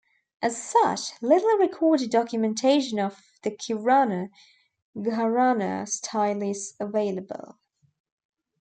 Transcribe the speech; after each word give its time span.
As 0.41 0.59
such, 0.59 1.11
little 1.21 1.59
recorded 1.59 2.09
documentation 2.09 2.97
of 2.97 3.21
the 3.43 3.51
Kirana 3.51 4.31
Gharana 4.97 5.87
style 5.87 6.41
is 6.41 6.73
available. 6.79 7.59